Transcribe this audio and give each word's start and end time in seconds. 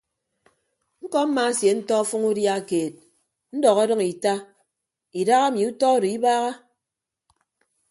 Ñkọ 1.03 1.19
mmaasentọ 1.27 1.93
ọfʌñ 2.03 2.21
udia 2.29 2.55
keed 2.69 2.93
ndọk 3.55 3.77
ọdʌñ 3.83 4.01
ita 4.11 4.33
idaha 5.19 5.45
emi 5.49 5.61
utọ 5.69 5.85
odo 5.95 6.07
ibaaha. 6.17 6.51